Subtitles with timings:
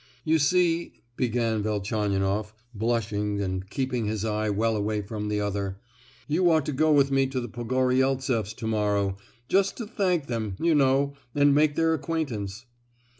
[0.23, 5.79] "You see," began Velchaninoff, blushing and keeping his eye well away from the other,
[6.27, 10.73] "you ought to go with me to the Pogoryeltseffs to morrow—just to thank them, you
[10.73, 12.65] know, and make their acquaintance."